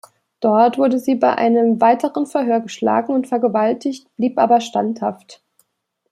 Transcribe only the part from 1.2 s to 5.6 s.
einem weiteren Verhör geschlagen und vergewaltigt, blieb aber standhaft.